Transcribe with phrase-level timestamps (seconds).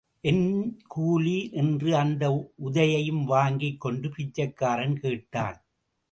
[0.21, 0.45] என்
[0.87, 1.49] கூலி?
[1.51, 2.53] என்று அந்த
[2.63, 5.59] உதையையும் வாங்கிக் கொண்டு பிச்சைக்காரன் கேட்டான்.